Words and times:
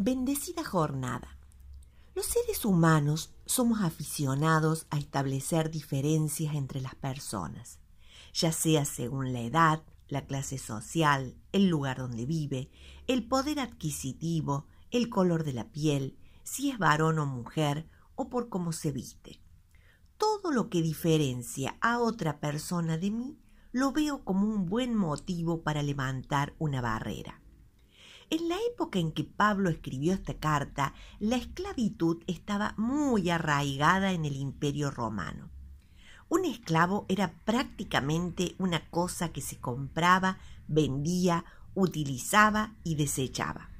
Bendecida 0.00 0.62
jornada. 0.62 1.36
Los 2.14 2.26
seres 2.26 2.64
humanos 2.64 3.34
somos 3.46 3.80
aficionados 3.82 4.86
a 4.90 4.98
establecer 4.98 5.72
diferencias 5.72 6.54
entre 6.54 6.80
las 6.80 6.94
personas, 6.94 7.80
ya 8.32 8.52
sea 8.52 8.84
según 8.84 9.32
la 9.32 9.40
edad, 9.40 9.82
la 10.06 10.24
clase 10.24 10.56
social, 10.56 11.34
el 11.50 11.66
lugar 11.66 11.98
donde 11.98 12.26
vive, 12.26 12.70
el 13.08 13.26
poder 13.26 13.58
adquisitivo, 13.58 14.66
el 14.92 15.08
color 15.08 15.42
de 15.42 15.54
la 15.54 15.72
piel, 15.72 16.16
si 16.44 16.70
es 16.70 16.78
varón 16.78 17.18
o 17.18 17.26
mujer 17.26 17.88
o 18.14 18.28
por 18.28 18.48
cómo 18.48 18.70
se 18.70 18.92
viste. 18.92 19.40
Todo 20.16 20.52
lo 20.52 20.70
que 20.70 20.80
diferencia 20.80 21.76
a 21.80 21.98
otra 21.98 22.38
persona 22.38 22.98
de 22.98 23.10
mí 23.10 23.36
lo 23.72 23.90
veo 23.90 24.24
como 24.24 24.46
un 24.46 24.66
buen 24.66 24.94
motivo 24.94 25.64
para 25.64 25.82
levantar 25.82 26.54
una 26.60 26.80
barrera. 26.80 27.42
En 28.30 28.48
la 28.48 28.56
época 28.70 28.98
en 28.98 29.12
que 29.12 29.24
Pablo 29.24 29.70
escribió 29.70 30.12
esta 30.12 30.34
carta, 30.34 30.92
la 31.18 31.36
esclavitud 31.36 32.22
estaba 32.26 32.74
muy 32.76 33.30
arraigada 33.30 34.12
en 34.12 34.26
el 34.26 34.36
imperio 34.36 34.90
romano. 34.90 35.50
Un 36.28 36.44
esclavo 36.44 37.06
era 37.08 37.32
prácticamente 37.46 38.54
una 38.58 38.90
cosa 38.90 39.32
que 39.32 39.40
se 39.40 39.58
compraba, 39.58 40.38
vendía, 40.66 41.46
utilizaba 41.74 42.74
y 42.84 42.96
desechaba. 42.96 43.70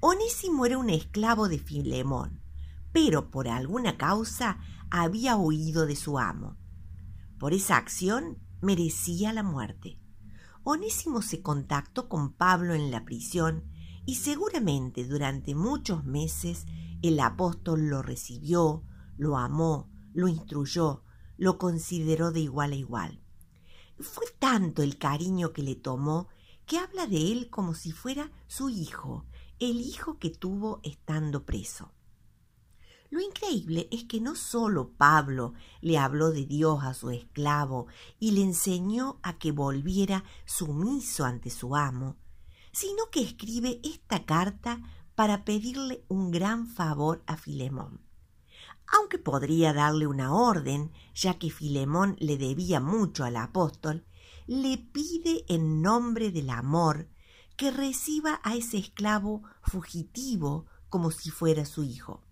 Onésimo 0.00 0.66
era 0.66 0.76
un 0.76 0.90
esclavo 0.90 1.48
de 1.48 1.58
Filemón, 1.58 2.42
pero 2.92 3.30
por 3.30 3.48
alguna 3.48 3.96
causa 3.96 4.58
había 4.90 5.36
huido 5.36 5.86
de 5.86 5.96
su 5.96 6.18
amo. 6.18 6.58
Por 7.38 7.54
esa 7.54 7.78
acción 7.78 8.36
merecía 8.60 9.32
la 9.32 9.42
muerte. 9.42 9.98
Onésimo 10.64 11.22
se 11.22 11.42
contactó 11.42 12.08
con 12.08 12.32
Pablo 12.32 12.74
en 12.74 12.90
la 12.90 13.04
prisión 13.04 13.64
y 14.06 14.16
seguramente 14.16 15.04
durante 15.04 15.54
muchos 15.54 16.04
meses 16.04 16.66
el 17.02 17.18
apóstol 17.18 17.88
lo 17.88 18.02
recibió, 18.02 18.84
lo 19.16 19.36
amó, 19.38 19.90
lo 20.12 20.28
instruyó, 20.28 21.02
lo 21.36 21.58
consideró 21.58 22.30
de 22.30 22.40
igual 22.40 22.72
a 22.72 22.76
igual. 22.76 23.20
Fue 23.98 24.26
tanto 24.38 24.82
el 24.82 24.98
cariño 24.98 25.52
que 25.52 25.62
le 25.62 25.74
tomó 25.74 26.28
que 26.64 26.78
habla 26.78 27.06
de 27.06 27.32
él 27.32 27.50
como 27.50 27.74
si 27.74 27.90
fuera 27.90 28.30
su 28.46 28.70
hijo, 28.70 29.26
el 29.58 29.80
hijo 29.80 30.18
que 30.18 30.30
tuvo 30.30 30.80
estando 30.84 31.44
preso. 31.44 31.92
Lo 33.12 33.20
increíble 33.20 33.88
es 33.90 34.04
que 34.04 34.22
no 34.22 34.34
solo 34.34 34.94
Pablo 34.96 35.52
le 35.82 35.98
habló 35.98 36.30
de 36.30 36.46
Dios 36.46 36.82
a 36.82 36.94
su 36.94 37.10
esclavo 37.10 37.86
y 38.18 38.30
le 38.30 38.40
enseñó 38.40 39.20
a 39.22 39.36
que 39.36 39.52
volviera 39.52 40.24
sumiso 40.46 41.26
ante 41.26 41.50
su 41.50 41.76
amo, 41.76 42.16
sino 42.72 43.10
que 43.10 43.20
escribe 43.20 43.82
esta 43.84 44.24
carta 44.24 44.80
para 45.14 45.44
pedirle 45.44 46.06
un 46.08 46.30
gran 46.30 46.66
favor 46.66 47.22
a 47.26 47.36
Filemón. 47.36 48.00
Aunque 48.86 49.18
podría 49.18 49.74
darle 49.74 50.06
una 50.06 50.32
orden, 50.34 50.90
ya 51.14 51.38
que 51.38 51.50
Filemón 51.50 52.16
le 52.18 52.38
debía 52.38 52.80
mucho 52.80 53.24
al 53.24 53.36
apóstol, 53.36 54.06
le 54.46 54.78
pide 54.78 55.44
en 55.48 55.82
nombre 55.82 56.32
del 56.32 56.48
amor 56.48 57.10
que 57.58 57.72
reciba 57.72 58.40
a 58.42 58.54
ese 58.54 58.78
esclavo 58.78 59.42
fugitivo 59.60 60.64
como 60.88 61.10
si 61.10 61.28
fuera 61.28 61.66
su 61.66 61.84
hijo 61.84 62.22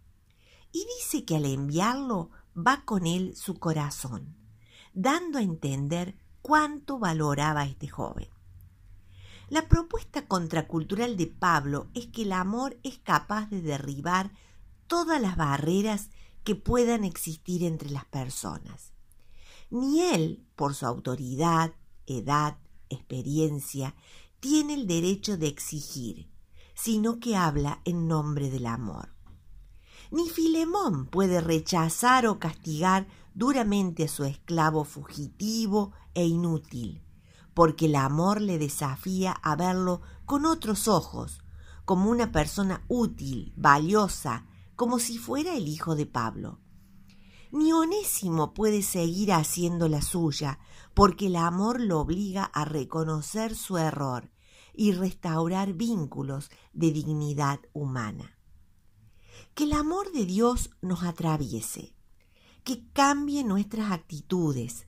y 0.73 0.87
dice 0.99 1.25
que 1.25 1.37
al 1.37 1.45
enviarlo 1.45 2.31
va 2.57 2.85
con 2.85 3.07
él 3.07 3.35
su 3.37 3.59
corazón, 3.59 4.37
dando 4.93 5.39
a 5.39 5.43
entender 5.43 6.17
cuánto 6.43 6.99
valoraba 6.99 7.63
a 7.63 7.67
este 7.67 7.89
joven. 7.89 8.29
La 9.49 9.69
propuesta 9.69 10.27
contracultural 10.27 11.17
de 11.17 11.27
Pablo 11.27 11.89
es 11.95 12.07
que 12.07 12.23
el 12.23 12.33
amor 12.33 12.79
es 12.85 12.99
capaz 12.99 13.51
de 13.51 13.61
derribar 13.61 14.31
todas 14.87 15.21
las 15.21 15.37
barreras 15.37 16.11
que 16.45 16.55
puedan 16.55 17.05
existir 17.05 17.65
entre 17.65 17.91
las 17.91 18.05
personas. 18.05 18.93
Ni 19.71 20.03
él, 20.03 20.45
por 20.57 20.75
su 20.75 20.87
autoridad, 20.87 21.73
edad, 22.07 22.59
experiencia, 22.89 23.95
tiene 24.41 24.75
el 24.75 24.87
derecho 24.87 25.37
de 25.37 25.49
exigir, 25.49 26.29
sino 26.75 27.21
que 27.21 27.37
habla 27.37 27.81
en 27.85 28.09
nombre 28.09 28.51
del 28.51 28.67
amor. 28.67 29.20
Ni 30.13 30.29
Filemón 30.29 31.07
puede 31.07 31.41
rechazar 31.41 32.27
o 32.27 32.41
castigar 32.41 33.07
duramente 33.35 34.05
a 34.05 34.09
su 34.09 34.25
esclavo 34.25 34.83
fugitivo 34.83 35.93
e 36.15 36.27
inútil, 36.27 37.05
porque 37.55 37.87
el 37.87 37.95
amor 37.95 38.41
le 38.41 38.59
desafía 38.59 39.31
a 39.31 39.55
verlo 39.55 40.01
con 40.27 40.47
otros 40.47 40.89
ojos, 40.89 41.45
como 41.85 42.11
una 42.11 42.33
persona 42.33 42.85
útil, 42.89 43.53
valiosa, 43.57 44.47
como 44.75 44.99
si 44.99 45.17
fuera 45.17 45.55
el 45.55 45.69
hijo 45.69 45.95
de 45.95 46.07
Pablo. 46.07 46.59
Ni 47.53 47.73
Onésimo 47.73 48.53
puede 48.53 48.83
seguir 48.83 49.33
haciendo 49.33 49.89
la 49.89 50.03
suya, 50.03 50.59
porque 50.93 51.29
el 51.29 51.37
amor 51.37 51.81
lo 51.81 52.01
obliga 52.01 52.45
a 52.45 52.65
reconocer 52.65 53.55
su 53.55 53.79
error 53.79 54.33
y 54.75 54.91
restaurar 54.91 55.73
vínculos 55.73 56.51
de 56.73 56.91
dignidad 56.91 57.61
humana 57.73 58.40
que 59.55 59.65
el 59.65 59.73
amor 59.73 60.13
de 60.13 60.27
Dios 60.27 60.71
nos 60.81 61.03
atraviese, 61.03 61.95
que 62.65 62.87
cambie 62.93 63.45
nuestras 63.45 63.91
actitudes, 63.93 64.87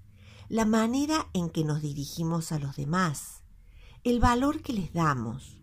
la 0.49 0.65
manera 0.65 1.29
en 1.33 1.51
que 1.51 1.65
nos 1.65 1.83
dirigimos 1.83 2.53
a 2.53 2.59
los 2.59 2.77
demás, 2.77 3.43
el 4.05 4.21
valor 4.21 4.63
que 4.63 4.73
les 4.73 4.93
damos, 4.93 5.59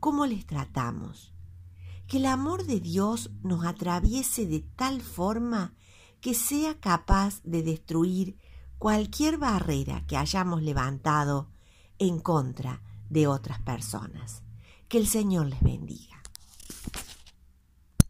cómo 0.00 0.26
les 0.26 0.46
tratamos. 0.46 1.32
Que 2.06 2.18
el 2.18 2.26
amor 2.26 2.64
de 2.64 2.80
Dios 2.80 3.30
nos 3.42 3.66
atraviese 3.66 4.46
de 4.46 4.60
tal 4.60 5.02
forma 5.02 5.74
que 6.20 6.34
sea 6.34 6.78
capaz 6.80 7.42
de 7.42 7.62
destruir 7.62 8.38
cualquier 8.78 9.38
barrera 9.38 10.06
que 10.06 10.16
hayamos 10.16 10.62
levantado 10.62 11.50
en 11.98 12.18
contra 12.18 12.82
de 13.10 13.26
otras 13.26 13.60
personas. 13.60 14.42
Que 14.88 14.98
el 14.98 15.06
Señor 15.06 15.46
les 15.48 15.60
bendiga. 15.60 16.22